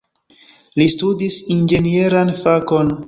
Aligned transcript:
Li 0.81 0.87
studis 0.95 1.37
inĝenieran 1.57 2.33
fakon. 2.41 2.91